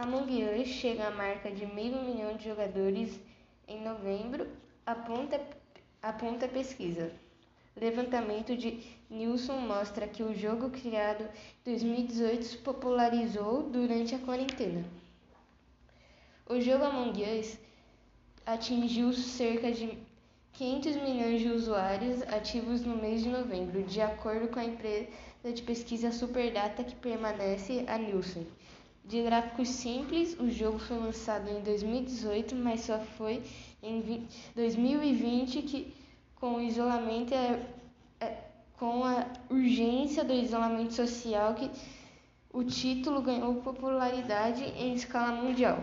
[0.00, 3.18] Among Us chega à marca de meio milhão de jogadores
[3.66, 4.46] em novembro,
[4.86, 5.40] aponta,
[6.00, 7.10] aponta a pesquisa.
[7.76, 8.80] Levantamento de
[9.10, 11.24] Nielsen mostra que o jogo criado
[11.66, 14.84] em 2018 se popularizou durante a quarentena.
[16.46, 17.58] O jogo Among Us
[18.46, 19.98] atingiu cerca de
[20.52, 25.08] 500 milhões de usuários ativos no mês de novembro, de acordo com a empresa
[25.52, 28.46] de pesquisa Superdata que permanece a Nielsen.
[29.08, 33.42] De gráficos simples, o jogo foi lançado em 2018, mas só foi
[33.82, 35.94] em 2020 que,
[36.36, 37.58] com o isolamento, é,
[38.20, 38.36] é,
[38.78, 41.70] com a urgência do isolamento social, que
[42.52, 45.78] o título ganhou popularidade em escala mundial.